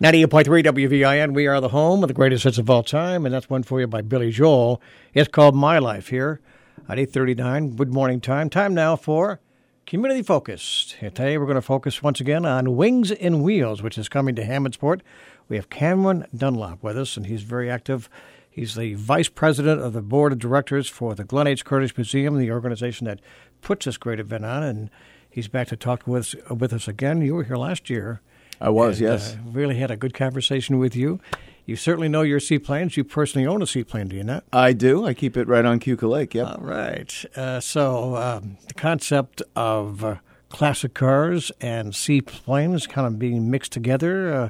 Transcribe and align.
98.3 0.00 0.64
WVIN, 0.64 1.34
we 1.34 1.48
are 1.48 1.60
the 1.60 1.70
home 1.70 2.04
of 2.04 2.08
the 2.08 2.14
greatest 2.14 2.44
hits 2.44 2.56
of 2.56 2.70
all 2.70 2.84
time, 2.84 3.26
and 3.26 3.34
that's 3.34 3.50
one 3.50 3.64
for 3.64 3.80
you 3.80 3.86
by 3.88 4.00
Billy 4.00 4.30
Joel. 4.30 4.80
It's 5.12 5.26
called 5.26 5.56
My 5.56 5.80
Life 5.80 6.10
here 6.10 6.40
at 6.88 6.98
8.39, 6.98 7.74
good 7.74 7.92
morning 7.92 8.20
time. 8.20 8.48
Time 8.48 8.74
now 8.74 8.94
for 8.94 9.40
Community 9.86 10.22
Focus. 10.22 10.94
Today 11.00 11.36
we're 11.36 11.46
going 11.46 11.56
to 11.56 11.60
focus 11.60 12.00
once 12.00 12.20
again 12.20 12.46
on 12.46 12.76
Wings 12.76 13.10
and 13.10 13.42
Wheels, 13.42 13.82
which 13.82 13.98
is 13.98 14.08
coming 14.08 14.36
to 14.36 14.44
Hammondsport. 14.44 15.00
We 15.48 15.56
have 15.56 15.68
Cameron 15.68 16.26
Dunlap 16.32 16.80
with 16.80 16.96
us, 16.96 17.16
and 17.16 17.26
he's 17.26 17.42
very 17.42 17.68
active. 17.68 18.08
He's 18.48 18.76
the 18.76 18.94
vice 18.94 19.28
president 19.28 19.80
of 19.80 19.94
the 19.94 20.00
board 20.00 20.30
of 20.30 20.38
directors 20.38 20.88
for 20.88 21.16
the 21.16 21.24
Glenn 21.24 21.48
H. 21.48 21.64
Curtiss 21.64 21.96
Museum, 21.96 22.38
the 22.38 22.52
organization 22.52 23.08
that 23.08 23.18
puts 23.62 23.86
this 23.86 23.96
great 23.96 24.20
event 24.20 24.44
on, 24.44 24.62
and 24.62 24.90
he's 25.28 25.48
back 25.48 25.66
to 25.66 25.76
talk 25.76 26.06
with, 26.06 26.36
with 26.48 26.72
us 26.72 26.86
again. 26.86 27.20
You 27.20 27.34
were 27.34 27.42
here 27.42 27.56
last 27.56 27.90
year 27.90 28.20
I 28.60 28.70
was, 28.70 29.00
and, 29.00 29.08
yes. 29.10 29.34
Uh, 29.34 29.38
really 29.52 29.76
had 29.76 29.90
a 29.90 29.96
good 29.96 30.14
conversation 30.14 30.78
with 30.78 30.96
you. 30.96 31.20
You 31.66 31.76
certainly 31.76 32.08
know 32.08 32.22
your 32.22 32.40
seaplanes. 32.40 32.96
You 32.96 33.04
personally 33.04 33.46
own 33.46 33.60
a 33.60 33.66
seaplane, 33.66 34.08
do 34.08 34.16
you 34.16 34.24
not? 34.24 34.44
I 34.52 34.72
do. 34.72 35.06
I 35.06 35.12
keep 35.14 35.36
it 35.36 35.46
right 35.46 35.64
on 35.64 35.78
Keuka 35.80 36.08
Lake. 36.08 36.34
Yep. 36.34 36.46
All 36.46 36.64
right. 36.64 37.24
Uh, 37.36 37.60
so 37.60 38.16
um, 38.16 38.56
the 38.66 38.74
concept 38.74 39.42
of 39.54 40.02
uh, 40.02 40.16
classic 40.48 40.94
cars 40.94 41.52
and 41.60 41.94
seaplanes 41.94 42.86
kind 42.86 43.06
of 43.06 43.18
being 43.18 43.50
mixed 43.50 43.72
together. 43.72 44.32
Uh, 44.32 44.48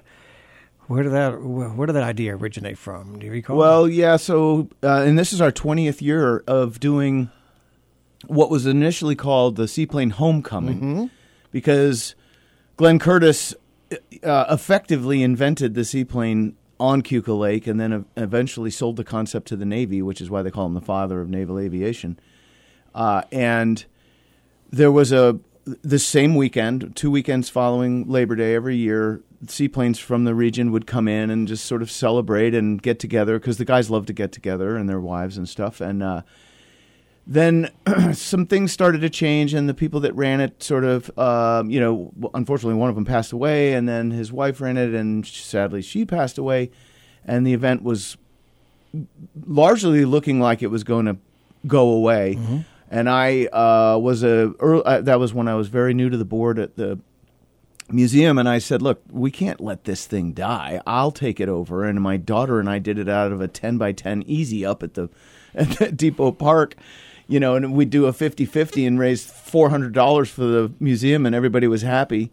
where 0.87 1.03
did 1.03 1.11
that 1.13 1.43
Where 1.43 1.87
did 1.87 1.95
that 1.97 2.05
idea 2.05 2.37
originate 2.37 2.79
from? 2.79 3.19
Do 3.19 3.27
you 3.27 3.33
recall? 3.33 3.57
Well, 3.57 3.89
yeah. 3.89 4.17
So, 4.17 4.69
uh, 4.83 5.03
and 5.03 5.19
this 5.19 5.33
is 5.33 5.41
our 5.41 5.51
twentieth 5.53 6.01
year 6.01 6.45
of 6.47 6.79
doing 6.81 7.31
what 8.27 8.49
was 8.49 8.65
initially 8.65 9.15
called 9.17 9.57
the 9.57 9.67
Seaplane 9.69 10.11
Homecoming, 10.11 10.79
Mm-hmm. 10.81 11.05
because 11.51 12.15
Glenn 12.77 12.99
Curtiss 12.99 13.55
uh, 14.23 14.45
effectively 14.51 15.23
invented 15.23 15.75
the 15.75 15.85
seaplane 15.85 16.57
on 16.81 17.03
Keuka 17.03 17.37
Lake, 17.37 17.67
and 17.67 17.81
then 17.81 18.05
eventually 18.17 18.71
sold 18.71 18.97
the 18.97 19.05
concept 19.05 19.49
to 19.49 19.57
the 19.57 19.65
Navy, 19.65 20.01
which 20.01 20.21
is 20.21 20.31
why 20.31 20.43
they 20.43 20.51
call 20.51 20.67
him 20.67 20.75
the 20.75 20.81
father 20.81 21.21
of 21.21 21.29
naval 21.29 21.59
aviation. 21.59 22.19
Uh, 22.95 23.23
and 23.33 23.85
there 24.71 24.93
was 24.93 25.13
a 25.13 25.41
the 25.83 25.99
same 25.99 26.35
weekend, 26.35 26.97
two 26.97 27.11
weekends 27.11 27.51
following 27.51 28.09
Labor 28.09 28.37
Day 28.37 28.55
every 28.55 28.77
year, 28.77 29.23
seaplanes 29.47 29.99
from 29.99 30.25
the 30.25 30.35
region 30.35 30.73
would 30.73 30.87
come 30.87 31.07
in 31.07 31.31
and 31.31 31.47
just 31.47 31.65
sort 31.65 31.83
of 31.83 31.91
celebrate 31.91 32.55
and 32.55 32.83
get 32.83 32.99
together 32.99 33.39
because 33.39 33.59
the 33.59 33.65
guys 33.65 33.91
love 33.91 34.07
to 34.07 34.13
get 34.13 34.33
together 34.33 34.77
and 34.77 34.89
their 34.89 35.01
wives 35.01 35.37
and 35.37 35.49
stuff. 35.49 35.81
And 35.81 36.03
uh, 36.03 36.23
then 37.31 37.71
some 38.15 38.47
things 38.47 38.73
started 38.73 39.03
to 39.03 39.11
change, 39.11 39.53
and 39.53 39.69
the 39.69 39.75
people 39.75 40.01
that 40.01 40.15
ran 40.15 40.41
it 40.41 40.63
sort 40.63 40.85
of, 40.85 41.11
uh, 41.19 41.63
you 41.67 41.79
know, 41.79 42.11
unfortunately, 42.33 42.75
one 42.75 42.89
of 42.89 42.95
them 42.95 43.05
passed 43.05 43.33
away, 43.33 43.75
and 43.75 43.87
then 43.87 44.11
his 44.11 44.33
wife 44.33 44.63
ran 44.63 44.79
it, 44.79 44.95
and 44.95 45.27
sadly, 45.27 45.83
she 45.83 46.07
passed 46.07 46.39
away. 46.39 46.71
And 47.27 47.47
the 47.47 47.53
event 47.53 47.83
was 47.83 48.17
largely 49.47 50.07
looking 50.07 50.41
like 50.41 50.63
it 50.63 50.69
was 50.69 50.83
going 50.85 51.05
to 51.05 51.19
go 51.67 51.91
away. 51.91 52.37
Mm-hmm. 52.37 52.59
And 52.91 53.11
I 53.11 53.45
uh, 53.47 53.99
was 53.99 54.23
a 54.23 54.55
early, 54.59 54.83
uh, 54.87 55.03
that 55.03 55.21
was 55.21 55.35
when 55.35 55.47
I 55.47 55.55
was 55.55 55.69
very 55.69 55.93
new 55.93 56.09
to 56.09 56.17
the 56.17 56.25
board 56.25 56.59
at 56.59 56.77
the 56.77 56.99
museum, 57.91 58.39
and 58.39 58.49
I 58.49 58.59
said, 58.59 58.81
"Look, 58.81 59.03
we 59.11 59.31
can't 59.31 59.61
let 59.61 59.85
this 59.85 60.07
thing 60.07 60.33
die. 60.33 60.81
I'll 60.87 61.13
take 61.13 61.39
it 61.39 61.51
over." 61.51 61.85
And 61.85 62.01
my 62.01 62.17
daughter 62.17 62.59
and 62.59 62.71
I 62.71 62.79
did 62.79 62.99
it 62.99 63.07
out 63.07 63.31
of 63.31 63.43
a 63.43 63.49
ten 63.49 63.77
by 63.77 63.93
ten 63.93 64.23
easy 64.23 64.65
up 64.65 64.83
at 64.83 64.95
the, 64.95 65.11
at 65.55 65.69
the 65.73 65.93
Depot 65.93 66.33
Park 66.33 66.77
you 67.29 67.39
know, 67.39 67.55
and 67.55 67.75
we 67.75 67.85
do 67.85 68.07
a 68.07 68.13
50-50 68.13 68.87
and 68.87 68.99
raise 68.99 69.25
$400 69.31 70.29
for 70.29 70.45
the 70.45 70.73
museum 70.81 71.27
and 71.27 71.35
everybody 71.35 71.69
was 71.69 71.83
happy. 71.83 72.33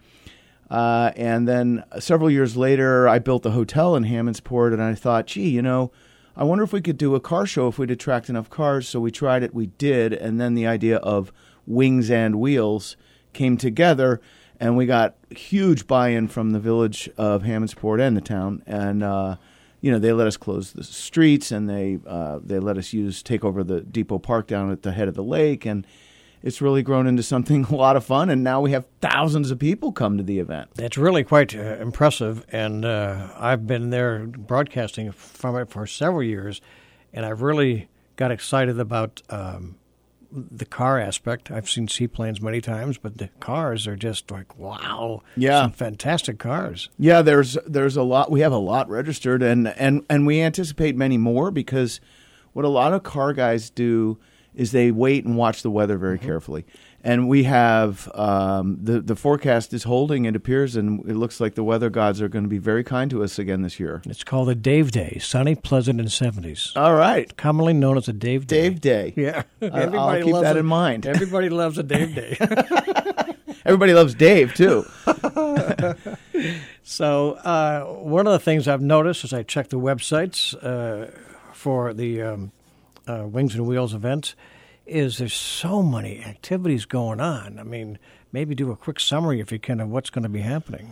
Uh, 0.72 1.12
and 1.16 1.48
then 1.48 1.84
several 2.00 2.32
years 2.32 2.58
later, 2.58 3.08
I 3.08 3.20
built 3.20 3.46
a 3.46 3.52
hotel 3.52 3.96
in 3.96 4.06
Hammondsport 4.06 4.74
and 4.74 4.82
I 4.82 4.96
thought, 4.96 5.28
gee, 5.28 5.50
you 5.50 5.62
know, 5.62 5.92
I 6.36 6.44
wonder 6.44 6.64
if 6.64 6.74
we 6.74 6.82
could 6.82 6.98
do 6.98 7.14
a 7.14 7.20
car 7.20 7.46
show 7.46 7.68
if 7.68 7.78
we'd 7.78 7.92
attract 7.92 8.30
enough 8.30 8.50
cars. 8.50 8.88
So 8.88 9.00
we 9.00 9.12
tried 9.12 9.44
it, 9.44 9.54
we 9.54 9.68
did, 9.68 10.14
and 10.14 10.40
then 10.40 10.56
the 10.56 10.66
idea 10.66 10.98
of 10.98 11.32
wings 11.68 12.10
and 12.10 12.40
wheels 12.40 12.96
came 13.34 13.58
together 13.58 14.22
and 14.60 14.78
we 14.78 14.86
got 14.86 15.16
huge 15.30 15.88
buy-in 15.88 16.30
from 16.30 16.52
the 16.52 16.60
village 16.60 17.10
of 17.18 17.44
Hammondsport 17.44 18.00
and 18.00 18.16
the 18.16 18.22
town. 18.22 18.64
And, 18.66 19.04
uh, 19.04 19.36
you 19.86 19.92
know, 19.92 20.00
they 20.00 20.14
let 20.14 20.26
us 20.26 20.36
close 20.36 20.72
the 20.72 20.84
streets 20.84 21.52
and 21.52 21.70
they 21.70 22.00
uh, 22.08 22.40
they 22.44 22.58
let 22.58 22.76
us 22.76 22.92
use 22.92 23.22
take 23.22 23.46
over 23.46 23.64
the 23.64 23.82
Depot 23.82 24.18
Park 24.18 24.48
down 24.48 24.72
at 24.72 24.82
the 24.82 24.92
head 24.92 25.08
of 25.08 25.14
the 25.14 25.24
lake, 25.24 25.64
and 25.64 25.86
it's 26.42 26.60
really 26.60 26.82
grown 26.82 27.06
into 27.06 27.22
something 27.22 27.66
a 27.70 27.76
lot 27.76 27.96
of 27.96 28.04
fun. 28.04 28.32
And 28.32 28.44
now 28.44 28.62
we 28.62 28.72
have 28.72 28.88
thousands 29.00 29.52
of 29.52 29.60
people 29.60 29.92
come 29.92 30.18
to 30.18 30.24
the 30.24 30.40
event. 30.40 30.72
It's 30.80 30.98
really 30.98 31.24
quite 31.24 31.56
uh, 31.56 31.78
impressive, 31.80 32.44
and 32.52 32.84
uh, 32.84 33.28
I've 33.38 33.68
been 33.68 33.92
there 33.92 34.26
broadcasting 34.26 35.12
from 35.12 35.56
it 35.56 35.70
for 35.70 35.86
several 35.86 36.24
years, 36.24 36.62
and 37.14 37.24
I've 37.24 37.44
really 37.44 37.88
got 38.16 38.32
excited 38.32 38.80
about. 38.80 39.22
Um, 39.30 39.76
the 40.36 40.66
car 40.66 41.00
aspect. 41.00 41.50
I've 41.50 41.70
seen 41.70 41.88
seaplanes 41.88 42.42
many 42.42 42.62
times, 42.62 42.98
but 42.98 43.18
the 43.18 43.30
cars 43.40 43.88
are 43.88 43.96
just 43.96 44.30
like 44.32 44.58
wow, 44.58 45.22
yeah, 45.38 45.62
some 45.62 45.72
fantastic 45.72 46.40
cars. 46.40 46.90
Yeah, 46.98 47.22
there's 47.22 47.58
there's 47.66 47.98
a 47.98 48.04
lot. 48.04 48.30
We 48.32 48.42
have 48.42 48.52
a 48.52 48.58
lot 48.58 48.90
registered, 48.90 49.42
and 49.42 49.68
and 49.70 50.06
and 50.10 50.28
we 50.28 50.42
anticipate 50.42 50.96
many 50.96 51.18
more 51.18 51.52
because 51.52 52.02
what 52.54 52.66
a 52.66 52.70
lot 52.70 52.94
of 52.94 53.04
car 53.04 53.34
guys 53.34 53.70
do 53.70 54.18
is 54.56 54.72
they 54.72 54.92
wait 54.92 55.26
and 55.26 55.38
watch 55.38 55.62
the 55.62 55.70
weather 55.70 55.98
very 55.98 56.18
mm-hmm. 56.18 56.28
carefully. 56.28 56.66
And 57.04 57.30
we 57.30 57.44
have 57.44 58.10
um, 58.16 58.80
the 58.82 59.00
the 59.00 59.16
forecast 59.16 59.74
is 59.74 59.84
holding. 59.84 60.26
It 60.26 60.36
appears, 60.36 60.76
and 60.76 61.08
it 61.08 61.16
looks 61.16 61.40
like 61.40 61.54
the 61.54 61.64
weather 61.64 61.92
gods 61.92 62.20
are 62.20 62.28
going 62.28 62.46
to 62.46 62.50
be 62.50 62.58
very 62.58 62.84
kind 62.84 63.12
to 63.12 63.24
us 63.24 63.38
again 63.38 63.62
this 63.62 63.80
year. 63.80 64.02
It's 64.08 64.24
called 64.24 64.50
a 64.50 64.56
Dave 64.56 64.90
Day, 64.90 65.20
sunny, 65.22 65.54
pleasant, 65.54 66.00
and 66.00 66.12
seventies. 66.12 66.74
All 66.76 66.96
right, 66.96 67.38
commonly 67.38 67.74
known 67.74 67.98
as 67.98 68.08
a 68.08 68.14
Dave 68.14 68.48
Day. 68.48 68.70
Dave 68.70 68.82
Day. 68.82 69.14
Yeah, 69.16 69.44
everybody 69.62 69.98
I'll 69.98 70.24
keep 70.24 70.42
that 70.42 70.56
a, 70.56 70.60
in 70.62 70.66
mind. 70.66 71.06
Everybody 71.16 71.50
loves 71.50 71.78
a 71.78 71.84
Dave 71.84 72.16
Day. 72.16 72.38
everybody 73.66 73.94
loves 73.94 74.16
Dave 74.16 74.56
too. 74.56 74.84
so 76.84 77.34
uh, 77.34 77.84
one 77.84 78.26
of 78.26 78.34
the 78.34 78.40
things 78.40 78.68
I've 78.68 78.82
noticed 78.82 79.24
as 79.24 79.32
I 79.32 79.44
check 79.44 79.70
the 79.70 79.80
websites 79.80 80.56
uh, 80.64 81.12
for 81.54 81.94
the 81.94 82.22
um, 82.22 82.52
uh, 83.08 83.26
Wings 83.28 83.56
and 83.56 83.68
Wheels 83.68 83.94
events 83.94 84.36
is 84.86 85.18
there's 85.18 85.34
so 85.34 85.82
many 85.82 86.24
activities 86.24 86.86
going 86.86 87.20
on. 87.20 87.60
I 87.60 87.64
mean, 87.64 87.98
maybe 88.32 88.56
do 88.56 88.72
a 88.72 88.76
quick 88.76 89.00
summary 89.00 89.40
if 89.40 89.52
you 89.52 89.60
can 89.60 89.80
of 89.80 89.90
what's 89.90 90.10
going 90.10 90.24
to 90.24 90.30
be 90.30 90.42
happening. 90.42 90.92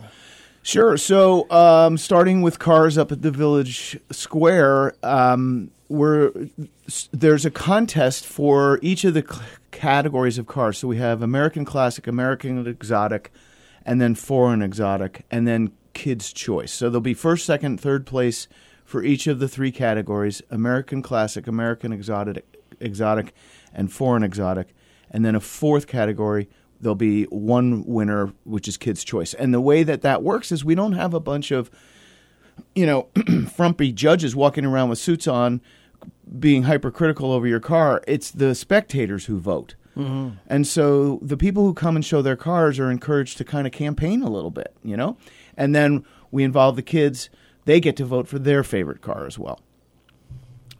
Sure. 0.62 0.96
So, 0.96 1.48
um, 1.50 1.98
starting 1.98 2.40
with 2.40 2.58
cars 2.58 2.96
up 2.96 3.12
at 3.12 3.20
the 3.20 3.30
village 3.30 3.98
square, 4.10 4.94
um, 5.02 5.70
we're, 5.90 6.32
there's 7.12 7.44
a 7.44 7.50
contest 7.50 8.24
for 8.24 8.78
each 8.80 9.04
of 9.04 9.12
the 9.12 9.24
c- 9.30 9.40
categories 9.72 10.38
of 10.38 10.46
cars. 10.46 10.78
So 10.78 10.88
we 10.88 10.96
have 10.96 11.20
American 11.20 11.66
Classic, 11.66 12.06
American 12.06 12.66
Exotic, 12.66 13.30
and 13.84 14.00
then 14.00 14.14
Foreign 14.14 14.62
Exotic, 14.62 15.26
and 15.30 15.46
then 15.46 15.72
Kids 15.92 16.32
Choice. 16.32 16.72
So 16.72 16.88
there'll 16.88 17.02
be 17.02 17.14
first, 17.14 17.44
second, 17.44 17.78
third 17.78 18.06
place 18.06 18.48
for 18.84 19.02
each 19.02 19.26
of 19.26 19.38
the 19.38 19.48
three 19.48 19.72
categories: 19.72 20.42
American 20.50 21.02
Classic, 21.02 21.46
American 21.46 21.92
Exotic, 21.92 22.44
Exotic, 22.80 23.34
and 23.72 23.92
foreign 23.92 24.22
exotic. 24.22 24.74
And 25.10 25.24
then 25.24 25.34
a 25.34 25.40
fourth 25.40 25.86
category, 25.86 26.48
there'll 26.80 26.94
be 26.94 27.24
one 27.24 27.84
winner, 27.84 28.32
which 28.44 28.68
is 28.68 28.76
Kids' 28.76 29.04
Choice. 29.04 29.34
And 29.34 29.54
the 29.54 29.60
way 29.60 29.82
that 29.82 30.02
that 30.02 30.22
works 30.22 30.50
is 30.50 30.64
we 30.64 30.74
don't 30.74 30.92
have 30.92 31.14
a 31.14 31.20
bunch 31.20 31.50
of, 31.50 31.70
you 32.74 32.86
know, 32.86 33.08
frumpy 33.54 33.92
judges 33.92 34.34
walking 34.34 34.64
around 34.64 34.88
with 34.88 34.98
suits 34.98 35.28
on 35.28 35.60
being 36.38 36.64
hypercritical 36.64 37.32
over 37.32 37.46
your 37.46 37.60
car. 37.60 38.02
It's 38.06 38.30
the 38.30 38.54
spectators 38.54 39.26
who 39.26 39.38
vote. 39.38 39.74
Mm-hmm. 39.96 40.36
And 40.48 40.66
so 40.66 41.20
the 41.22 41.36
people 41.36 41.64
who 41.64 41.74
come 41.74 41.94
and 41.94 42.04
show 42.04 42.20
their 42.20 42.36
cars 42.36 42.78
are 42.80 42.90
encouraged 42.90 43.38
to 43.38 43.44
kind 43.44 43.66
of 43.66 43.72
campaign 43.72 44.22
a 44.22 44.30
little 44.30 44.50
bit, 44.50 44.74
you 44.82 44.96
know? 44.96 45.16
And 45.56 45.74
then 45.74 46.04
we 46.30 46.42
involve 46.42 46.76
the 46.76 46.82
kids. 46.82 47.30
They 47.64 47.80
get 47.80 47.96
to 47.96 48.04
vote 48.04 48.28
for 48.28 48.38
their 48.38 48.62
favorite 48.62 49.00
car 49.00 49.26
as 49.26 49.38
well. 49.38 49.60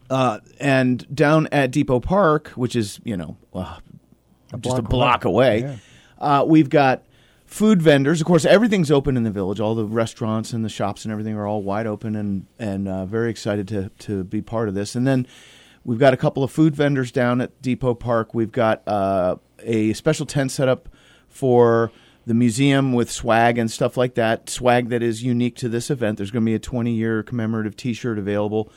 Uh, 0.09 0.39
and 0.59 1.05
down 1.15 1.47
at 1.51 1.71
Depot 1.71 1.99
Park, 1.99 2.49
which 2.49 2.75
is 2.75 2.99
you 3.03 3.17
know 3.17 3.37
uh, 3.53 3.79
a 4.53 4.57
just 4.57 4.77
a 4.77 4.81
block 4.81 5.25
away, 5.25 5.61
away 5.61 5.79
yeah. 6.21 6.39
uh, 6.41 6.43
we've 6.43 6.69
got 6.69 7.03
food 7.45 7.81
vendors. 7.81 8.21
Of 8.21 8.27
course, 8.27 8.45
everything's 8.45 8.91
open 8.91 9.17
in 9.17 9.23
the 9.23 9.31
village. 9.31 9.59
All 9.59 9.73
the 9.73 9.85
restaurants 9.85 10.53
and 10.53 10.63
the 10.63 10.69
shops 10.69 11.05
and 11.05 11.11
everything 11.11 11.35
are 11.35 11.47
all 11.47 11.63
wide 11.63 11.87
open, 11.87 12.15
and 12.15 12.45
and 12.59 12.87
uh, 12.87 13.05
very 13.05 13.31
excited 13.31 13.67
to 13.69 13.89
to 13.99 14.23
be 14.23 14.41
part 14.41 14.67
of 14.67 14.75
this. 14.75 14.95
And 14.95 15.07
then 15.07 15.25
we've 15.83 15.99
got 15.99 16.13
a 16.13 16.17
couple 16.17 16.43
of 16.43 16.51
food 16.51 16.75
vendors 16.75 17.11
down 17.11 17.41
at 17.41 17.59
Depot 17.63 17.95
Park. 17.95 18.35
We've 18.35 18.51
got 18.51 18.87
uh, 18.87 19.37
a 19.63 19.93
special 19.93 20.27
tent 20.27 20.51
set 20.51 20.67
up 20.67 20.87
for 21.27 21.91
the 22.25 22.33
museum 22.33 22.93
with 22.93 23.11
swag 23.11 23.57
and 23.57 23.69
stuff 23.69 23.97
like 23.97 24.15
that. 24.15 24.49
Swag 24.49 24.89
that 24.89 25.03
is 25.03 25.23
unique 25.23 25.55
to 25.57 25.69
this 25.69 25.89
event. 25.89 26.17
There's 26.17 26.31
going 26.31 26.43
to 26.43 26.49
be 26.49 26.55
a 26.55 26.59
20 26.59 26.91
year 26.91 27.23
commemorative 27.23 27.75
T-shirt 27.75 28.17
available 28.17 28.71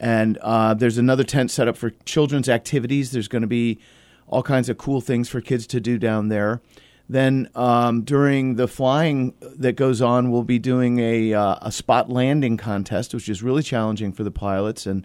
and 0.00 0.38
uh, 0.38 0.72
there's 0.72 0.96
another 0.96 1.22
tent 1.22 1.50
set 1.50 1.68
up 1.68 1.76
for 1.76 1.90
children's 2.06 2.48
activities. 2.48 3.12
There's 3.12 3.28
going 3.28 3.42
to 3.42 3.48
be 3.48 3.78
all 4.26 4.42
kinds 4.42 4.70
of 4.70 4.78
cool 4.78 5.02
things 5.02 5.28
for 5.28 5.42
kids 5.42 5.66
to 5.68 5.80
do 5.80 5.98
down 5.98 6.28
there. 6.28 6.62
Then 7.08 7.50
um, 7.54 8.02
during 8.02 8.54
the 8.54 8.66
flying 8.66 9.34
that 9.40 9.74
goes 9.74 10.00
on, 10.00 10.30
we'll 10.30 10.44
be 10.44 10.58
doing 10.58 11.00
a 11.00 11.34
uh, 11.34 11.56
a 11.60 11.72
spot 11.72 12.08
landing 12.08 12.56
contest, 12.56 13.12
which 13.12 13.28
is 13.28 13.42
really 13.42 13.62
challenging 13.62 14.12
for 14.12 14.24
the 14.24 14.30
pilots, 14.30 14.86
and 14.86 15.04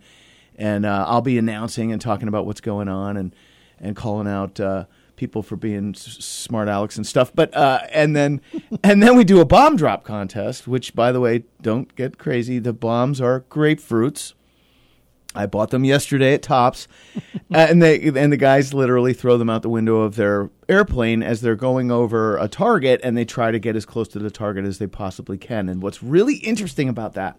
and 0.55 0.85
uh, 0.85 1.05
I'll 1.07 1.21
be 1.21 1.37
announcing 1.37 1.91
and 1.91 1.99
talking 1.99 2.27
about 2.27 2.45
what's 2.45 2.61
going 2.61 2.87
on 2.87 3.17
and 3.17 3.35
and 3.79 3.95
calling 3.95 4.27
out 4.27 4.59
uh, 4.59 4.85
people 5.15 5.41
for 5.43 5.55
being 5.55 5.93
s- 5.95 6.23
smart 6.23 6.67
Alex 6.67 6.97
and 6.97 7.05
stuff. 7.05 7.31
But 7.33 7.55
uh, 7.55 7.81
and 7.91 8.15
then 8.15 8.41
and 8.83 9.01
then 9.01 9.15
we 9.15 9.23
do 9.23 9.39
a 9.39 9.45
bomb 9.45 9.75
drop 9.75 10.03
contest, 10.03 10.67
which 10.67 10.95
by 10.95 11.11
the 11.11 11.19
way, 11.19 11.43
don't 11.61 11.93
get 11.95 12.17
crazy. 12.17 12.59
The 12.59 12.73
bombs 12.73 13.21
are 13.21 13.41
grapefruits. 13.41 14.33
I 15.37 15.45
bought 15.47 15.69
them 15.69 15.83
yesterday 15.83 16.33
at 16.33 16.41
Tops, 16.41 16.87
and 17.51 17.81
they 17.83 17.99
and 17.99 18.31
the 18.31 18.37
guys 18.37 18.73
literally 18.73 19.13
throw 19.13 19.37
them 19.37 19.49
out 19.49 19.61
the 19.63 19.69
window 19.69 19.97
of 19.97 20.15
their 20.15 20.49
airplane 20.69 21.21
as 21.21 21.41
they're 21.41 21.55
going 21.55 21.91
over 21.91 22.37
a 22.37 22.47
target, 22.47 23.01
and 23.03 23.17
they 23.17 23.25
try 23.25 23.51
to 23.51 23.59
get 23.59 23.75
as 23.75 23.85
close 23.85 24.07
to 24.09 24.19
the 24.19 24.31
target 24.31 24.65
as 24.65 24.77
they 24.77 24.87
possibly 24.87 25.37
can. 25.37 25.67
And 25.67 25.81
what's 25.81 26.01
really 26.01 26.35
interesting 26.37 26.87
about 26.87 27.13
that, 27.13 27.37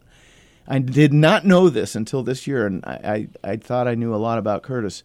I 0.69 0.79
did 0.79 1.15
not 1.15 1.47
know 1.47 1.71
this 1.71 1.95
until 1.95 2.23
this 2.23 2.47
year, 2.47 2.67
and 2.67 2.85
I 2.85 3.29
I, 3.43 3.53
I 3.53 3.57
thought 3.57 3.89
I 3.89 3.95
knew 3.95 4.15
a 4.15 4.17
lot 4.17 4.39
about 4.39 4.63
Curtiss. 4.63 5.03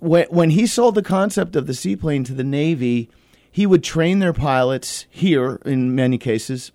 When 0.00 0.50
he 0.50 0.66
sold 0.66 0.94
the 0.94 1.02
concept 1.02 1.56
of 1.56 1.66
the 1.66 1.74
seaplane 1.74 2.24
to 2.24 2.34
the 2.34 2.44
Navy, 2.44 3.10
he 3.50 3.66
would 3.66 3.84
train 3.84 4.18
their 4.18 4.32
pilots 4.32 5.06
here 5.10 5.60
in 5.64 5.94
many 5.94 6.18
cases, 6.18 6.72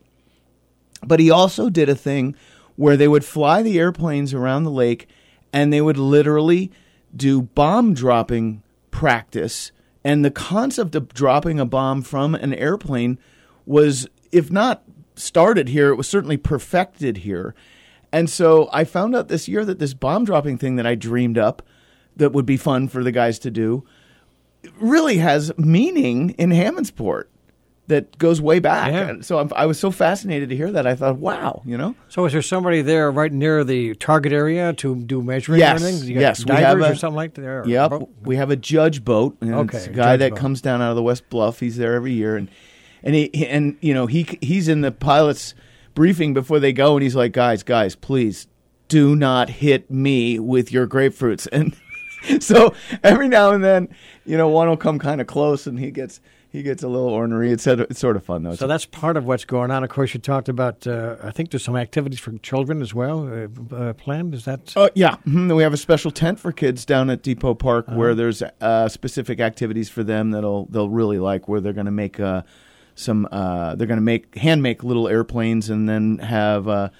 but 1.05 1.19
he 1.19 1.31
also 1.31 1.69
did 1.69 1.89
a 1.89 1.95
thing 1.95 2.35
where 2.75 2.95
they 2.95 3.07
would 3.07 3.25
fly 3.25 3.63
the 3.63 3.79
airplanes 3.79 4.33
around 4.33 4.63
the 4.63 4.71
lake 4.71 5.07
and 5.51 5.73
they 5.73 5.81
would 5.81 5.97
literally 5.97 6.71
do 7.15 7.41
bomb 7.41 7.93
dropping 7.93 8.61
practice. 8.91 9.71
And 10.03 10.23
the 10.23 10.31
concept 10.31 10.93
of 10.93 11.13
dropping 11.13 11.59
a 11.59 11.65
bomb 11.65 12.03
from 12.03 12.35
an 12.35 12.53
airplane 12.53 13.17
was, 13.65 14.07
if 14.31 14.51
not 14.51 14.83
started 15.15 15.69
here, 15.69 15.89
it 15.89 15.95
was 15.95 16.07
certainly 16.07 16.37
perfected 16.37 17.17
here. 17.17 17.55
And 18.11 18.29
so 18.29 18.69
I 18.71 18.83
found 18.83 19.15
out 19.15 19.27
this 19.27 19.47
year 19.47 19.65
that 19.65 19.79
this 19.79 19.93
bomb 19.95 20.23
dropping 20.23 20.59
thing 20.59 20.75
that 20.75 20.85
I 20.85 20.95
dreamed 20.95 21.37
up 21.37 21.63
that 22.17 22.31
would 22.33 22.45
be 22.45 22.57
fun 22.57 22.87
for 22.87 23.03
the 23.03 23.11
guys 23.11 23.39
to 23.39 23.51
do 23.51 23.83
really 24.79 25.17
has 25.17 25.51
meaning 25.57 26.31
in 26.31 26.49
Hammondsport 26.49 27.25
that 27.87 28.17
goes 28.17 28.41
way 28.41 28.59
back. 28.59 28.91
Yeah. 28.91 29.07
And 29.07 29.25
so 29.25 29.39
I'm, 29.39 29.49
I 29.55 29.65
was 29.65 29.79
so 29.79 29.91
fascinated 29.91 30.49
to 30.49 30.55
hear 30.57 30.69
that. 30.73 30.85
I 30.85 30.93
thought, 30.95 31.17
wow, 31.19 31.61
you 31.65 31.77
know? 31.77 31.95
So 32.09 32.25
is 32.25 32.33
there 32.33 32.41
somebody 32.41 32.81
there 32.81 33.09
right 33.11 33.31
near 33.31 33.63
the 33.63 33.95
target 33.95 34.33
area 34.33 34.73
to 34.73 34.95
do 34.95 35.21
measuring 35.21 35.59
Yes, 35.59 35.81
or 35.81 35.87
anything? 35.87 36.09
Yes, 36.19 36.45
we 36.45 36.53
have 36.55 36.81
a- 36.81 36.91
or 36.91 36.95
something 36.95 37.15
like 37.15 37.35
that? 37.35 37.65
Yep, 37.65 37.89
boat? 37.91 38.09
we 38.23 38.35
have 38.35 38.51
a 38.51 38.57
judge 38.57 39.05
boat. 39.05 39.37
And 39.39 39.53
Okay, 39.55 39.77
it's 39.77 39.87
a 39.87 39.91
guy 39.91 40.17
that 40.17 40.31
boat. 40.31 40.39
comes 40.39 40.59
down 40.61 40.81
out 40.81 40.89
of 40.89 40.95
the 40.97 41.03
West 41.03 41.29
Bluff. 41.29 41.61
He's 41.61 41.77
there 41.77 41.93
every 41.93 42.11
year, 42.11 42.35
and 42.35 42.49
and 43.03 43.15
he 43.15 43.29
he- 43.33 43.47
and 43.47 43.77
you 43.79 43.93
know 43.93 44.05
he 44.05 44.37
he's 44.41 44.67
in 44.67 44.81
the 44.81 44.91
pilots 44.91 45.53
briefing 45.95 46.33
before 46.33 46.59
they 46.59 46.73
go, 46.73 46.95
and 46.97 47.03
he's 47.03 47.15
like, 47.15 47.31
guys, 47.31 47.63
guys, 47.63 47.95
please 47.95 48.47
do 48.89 49.15
not 49.15 49.49
hit 49.49 49.89
me 49.89 50.39
with 50.39 50.73
your 50.73 50.87
grapefruits. 50.87 51.47
And 51.53 51.73
so 52.39 52.73
every 53.03 53.27
now 53.27 53.51
and 53.51 53.63
then, 53.63 53.89
you 54.25 54.37
know, 54.37 54.47
one 54.47 54.67
will 54.69 54.77
come 54.77 54.99
kind 54.99 55.21
of 55.21 55.27
close, 55.27 55.67
and 55.67 55.79
he 55.79 55.91
gets 55.91 56.19
he 56.49 56.63
gets 56.63 56.81
a 56.81 56.87
little 56.87 57.09
ornery. 57.09 57.51
It's 57.51 57.63
sort 57.63 57.81
of, 57.81 57.91
it's 57.91 57.99
sort 57.99 58.15
of 58.15 58.23
fun 58.23 58.43
though. 58.43 58.55
So 58.55 58.67
that's 58.67 58.85
part 58.85 59.17
of 59.17 59.25
what's 59.25 59.43
going 59.45 59.69
on. 59.69 59.83
Of 59.83 59.89
course, 59.89 60.13
you 60.13 60.19
talked 60.19 60.49
about. 60.49 60.87
Uh, 60.87 61.17
I 61.21 61.31
think 61.31 61.51
there's 61.51 61.63
some 61.63 61.75
activities 61.75 62.19
for 62.19 62.31
children 62.39 62.81
as 62.81 62.93
well 62.93 63.27
uh, 63.71 63.75
uh, 63.75 63.93
planned. 63.93 64.33
Is 64.33 64.45
that? 64.45 64.75
Uh, 64.75 64.89
yeah, 64.95 65.17
Mhm. 65.27 65.55
we 65.55 65.63
have 65.63 65.73
a 65.73 65.77
special 65.77 66.09
tent 66.09 66.39
for 66.39 66.51
kids 66.51 66.85
down 66.85 67.09
at 67.09 67.21
Depot 67.21 67.53
Park 67.53 67.85
Uh-huh. 67.89 67.97
where 67.97 68.15
there's 68.15 68.41
uh, 68.61 68.87
specific 68.89 69.39
activities 69.39 69.89
for 69.89 70.03
them 70.03 70.31
that'll 70.31 70.65
they'll 70.71 70.89
really 70.89 71.19
like. 71.19 71.47
Where 71.47 71.59
they're 71.61 71.73
going 71.73 71.85
to 71.85 71.91
make 71.91 72.19
uh, 72.19 72.41
some, 72.95 73.27
uh, 73.31 73.75
they're 73.75 73.85
going 73.87 73.99
to 73.99 74.01
make 74.01 74.35
hand 74.37 74.63
make 74.63 74.83
little 74.83 75.07
airplanes 75.07 75.69
and 75.69 75.87
then 75.87 76.17
have. 76.19 76.91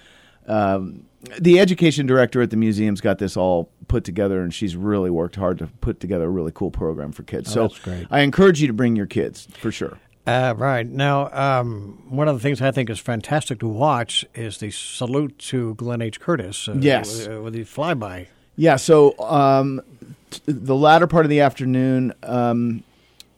Um, 0.48 1.06
the 1.40 1.60
education 1.60 2.06
director 2.06 2.42
at 2.42 2.50
the 2.52 2.58
museum's 2.58 3.02
got 3.02 3.18
this 3.20 3.36
all 3.36 3.70
put 3.88 4.04
together, 4.04 4.42
and 4.42 4.54
she's 4.54 4.76
really 4.76 5.10
worked 5.10 5.36
hard 5.36 5.58
to 5.60 5.68
put 5.82 6.00
together 6.00 6.26
a 6.26 6.30
really 6.30 6.52
cool 6.54 6.72
program 6.72 7.12
for 7.12 7.24
kids. 7.24 7.56
Oh, 7.58 7.68
so. 7.70 8.06
I 8.10 8.22
encourage 8.22 8.62
you 8.62 8.68
to 8.68 8.74
bring 8.74 8.96
your 8.96 9.08
kids 9.08 9.48
for 9.60 9.72
sure. 9.72 9.98
Uh, 10.26 10.54
right 10.58 10.86
now, 10.86 11.32
um, 11.32 12.04
one 12.10 12.28
of 12.28 12.36
the 12.36 12.42
things 12.42 12.62
I 12.62 12.72
think 12.72 12.90
is 12.90 13.00
fantastic 13.00 13.60
to 13.60 13.68
watch 13.68 14.26
is 14.36 14.58
the 14.58 14.72
salute 14.72 15.38
to 15.40 15.74
Glenn 15.76 16.02
H. 16.02 16.20
Curtiss. 16.20 16.68
Uh, 16.68 16.76
Yes. 16.80 17.28
with, 17.28 17.38
uh, 17.38 17.42
with 17.42 17.54
the 17.54 17.62
flyby. 17.64 18.28
Yeah, 18.58 18.76
so 18.76 19.18
um, 19.20 19.82
t- 20.30 20.42
the 20.46 20.76
latter 20.76 21.08
part 21.08 21.26
of 21.26 21.30
the 21.30 21.40
afternoon, 21.42 22.14
um, 22.24 22.84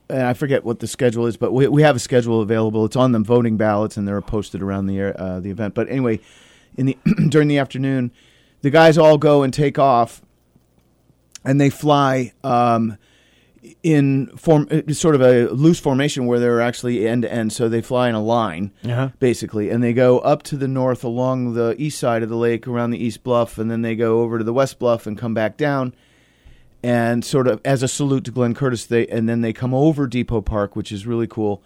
and 0.09 0.23
I 0.23 0.33
forget 0.33 0.63
what 0.63 0.79
the 0.79 0.87
schedule 0.87 1.27
is, 1.27 1.37
but 1.37 1.51
we, 1.53 1.67
we 1.67 1.83
have 1.83 1.95
a 1.95 1.99
schedule 1.99 2.41
available. 2.41 2.85
It's 2.85 2.95
on 2.95 3.11
the 3.11 3.19
voting 3.19 3.57
ballots, 3.57 3.95
and 3.97 4.07
they're 4.07 4.21
posted 4.21 4.63
around 4.63 4.87
the 4.87 5.01
uh, 5.21 5.39
the 5.41 5.51
event. 5.51 5.75
But 5.75 5.89
anyway, 5.89 6.19
in 6.77 6.85
the 6.87 6.97
during 7.29 7.47
the 7.47 7.57
afternoon, 7.57 8.11
the 8.61 8.69
guys 8.69 8.97
all 8.97 9.17
go 9.17 9.43
and 9.43 9.53
take 9.53 9.77
off, 9.79 10.21
and 11.45 11.59
they 11.59 11.69
fly 11.69 12.33
um, 12.43 12.97
in 13.83 14.27
form, 14.37 14.67
uh, 14.71 14.91
sort 14.93 15.15
of 15.15 15.21
a 15.21 15.47
loose 15.49 15.79
formation 15.79 16.25
where 16.25 16.39
they're 16.39 16.61
actually 16.61 17.07
end 17.07 17.23
to 17.23 17.31
end. 17.31 17.51
So 17.53 17.67
they 17.69 17.81
fly 17.81 18.09
in 18.09 18.15
a 18.15 18.21
line 18.23 18.71
Uh-huh. 18.85 19.09
basically, 19.19 19.69
and 19.69 19.83
they 19.83 19.93
go 19.93 20.19
up 20.19 20.43
to 20.43 20.57
the 20.57 20.67
north 20.67 21.03
along 21.03 21.53
the 21.53 21.75
east 21.77 21.99
side 21.99 22.23
of 22.23 22.29
the 22.29 22.35
lake 22.37 22.67
around 22.67 22.91
the 22.91 23.03
east 23.03 23.23
bluff, 23.23 23.57
and 23.57 23.69
then 23.69 23.81
they 23.81 23.95
go 23.95 24.21
over 24.21 24.37
to 24.37 24.43
the 24.43 24.53
west 24.53 24.79
bluff 24.79 25.05
and 25.07 25.17
come 25.17 25.33
back 25.33 25.57
down, 25.57 25.93
and 26.83 27.23
sort 27.25 27.47
of 27.47 27.59
as 27.65 27.83
a 27.83 27.87
salute 27.87 28.23
to 28.25 28.31
Glenn 28.31 28.53
Curtiss, 28.53 28.85
they 28.85 29.05
and 29.07 29.27
then 29.27 29.41
they 29.41 29.51
come 29.53 29.73
over 29.73 30.07
Depot 30.07 30.41
Park, 30.41 30.75
which 30.75 30.91
is 30.91 31.05
really 31.05 31.27
cool, 31.27 31.61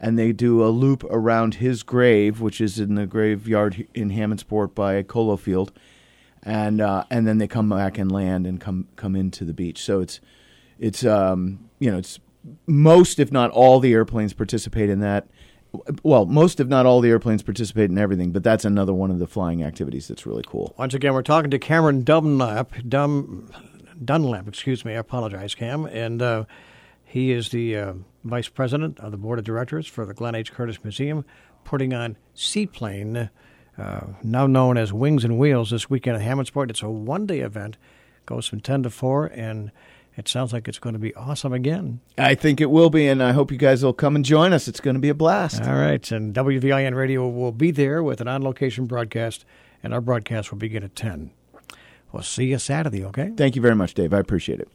and 0.00 0.18
they 0.18 0.32
do 0.32 0.64
a 0.64 0.68
loop 0.68 1.04
around 1.04 1.54
his 1.54 1.82
grave, 1.82 2.40
which 2.40 2.60
is 2.60 2.78
in 2.78 2.94
the 2.94 3.06
graveyard 3.06 3.86
in 3.94 4.10
Hammondsport 4.10 4.74
by 4.74 5.02
Colo 5.02 5.36
Field, 5.36 5.72
and 6.42 6.80
uh, 6.80 7.04
and 7.10 7.26
then 7.26 7.38
they 7.38 7.48
come 7.48 7.68
back 7.68 7.98
and 7.98 8.10
land 8.10 8.46
and 8.46 8.60
come 8.60 8.88
come 8.96 9.16
into 9.16 9.44
the 9.44 9.54
beach. 9.54 9.82
So 9.82 10.00
it's 10.00 10.20
it's 10.78 11.04
um 11.04 11.68
you 11.78 11.90
know 11.90 11.98
it's 11.98 12.18
most 12.66 13.18
if 13.18 13.32
not 13.32 13.50
all 13.50 13.80
the 13.80 13.92
airplanes 13.92 14.32
participate 14.32 14.88
in 14.88 15.00
that 15.00 15.26
well 16.02 16.26
most 16.26 16.60
if 16.60 16.68
not 16.68 16.86
all 16.86 17.00
the 17.00 17.08
airplanes 17.08 17.42
participate 17.42 17.90
in 17.90 17.98
everything 17.98 18.30
but 18.30 18.44
that's 18.44 18.64
another 18.64 18.94
one 18.94 19.10
of 19.10 19.18
the 19.18 19.26
flying 19.26 19.64
activities 19.64 20.06
that's 20.06 20.24
really 20.24 20.44
cool 20.46 20.72
Once 20.78 20.94
again, 20.94 21.12
we're 21.12 21.22
talking 21.22 21.50
to 21.50 21.58
Cameron 21.58 22.04
Dunlap. 22.04 22.72
Dum, 22.88 23.50
Dunlap, 24.04 24.46
excuse 24.46 24.84
me. 24.84 24.92
I 24.92 24.98
apologize, 24.98 25.54
Cam. 25.54 25.86
And 25.86 26.22
uh, 26.22 26.44
he 27.08 27.30
is 27.32 27.50
the 27.50 27.76
uh, 27.76 27.92
vice 28.24 28.48
president 28.48 28.98
of 29.00 29.12
the 29.12 29.16
board 29.16 29.38
of 29.38 29.44
directors 29.44 29.86
for 29.86 30.04
the 30.04 30.12
Glenn 30.12 30.34
H. 30.34 30.52
Curtiss 30.52 30.82
Museum, 30.82 31.24
putting 31.64 31.94
on 31.94 32.16
Seaplane, 32.34 33.30
uh, 33.78 34.00
now 34.22 34.46
known 34.46 34.76
as 34.76 34.92
Wings 34.92 35.24
and 35.24 35.38
Wheels, 35.38 35.70
this 35.70 35.88
weekend 35.88 36.16
at 36.16 36.22
Hammondsport. 36.22 36.68
It's 36.68 36.82
a 36.82 36.90
one 36.90 37.24
day 37.24 37.40
event, 37.40 37.76
goes 38.26 38.46
from 38.46 38.60
10 38.60 38.82
to 38.82 38.90
4, 38.90 39.26
and 39.26 39.70
it 40.16 40.26
sounds 40.26 40.52
like 40.52 40.66
it's 40.66 40.80
going 40.80 40.94
to 40.94 40.98
be 40.98 41.14
awesome 41.14 41.52
again. 41.52 42.00
i 42.18 42.34
think 42.34 42.60
it 42.60 42.70
will 42.70 42.90
be 42.90 43.06
and 43.06 43.22
i 43.22 43.32
hope 43.32 43.52
you 43.52 43.58
guys 43.58 43.84
will 43.84 43.92
come 43.92 44.16
and 44.16 44.24
join 44.24 44.52
us 44.54 44.66
it's 44.66 44.80
going 44.80 44.94
to 44.94 45.00
be 45.00 45.10
a 45.10 45.14
blast 45.14 45.62
All 45.62 45.74
right, 45.74 46.10
and 46.10 46.34
WVIN 46.34 46.94
Radio 46.94 47.28
will 47.28 47.52
be 47.52 47.70
there 47.70 48.02
with 48.02 48.20
an 48.20 48.26
on 48.28 48.42
location 48.42 48.86
broadcast, 48.86 49.44
and 49.82 49.94
our 49.94 50.00
broadcast 50.00 50.50
will 50.50 50.58
begin 50.58 50.82
at 50.82 50.96
10. 50.96 51.30
We'll 52.12 52.22
see 52.22 52.46
you 52.46 52.58
Saturday, 52.58 53.04
okay? 53.04 53.30
thank 53.36 53.54
you 53.56 53.62
very 53.62 53.76
much 53.76 53.94
dave 53.94 54.12
i 54.12 54.18
appreciate 54.18 54.58
it 54.60 54.68